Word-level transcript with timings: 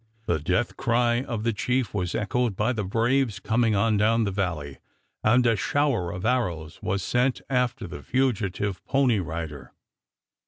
The 0.25 0.39
death 0.39 0.77
cry 0.77 1.21
of 1.21 1.43
the 1.43 1.53
chief 1.53 1.93
was 1.93 2.15
echoed 2.15 2.55
by 2.55 2.73
the 2.73 2.83
braves 2.83 3.39
coming 3.39 3.75
on 3.75 3.97
down 3.97 4.23
the 4.23 4.31
valley, 4.31 4.79
and 5.23 5.45
a 5.45 5.55
shower 5.55 6.09
of 6.09 6.25
arrows 6.25 6.79
was 6.81 7.03
sent 7.03 7.39
after 7.51 7.85
the 7.85 8.01
fugitive 8.01 8.83
pony 8.85 9.19
rider. 9.19 9.73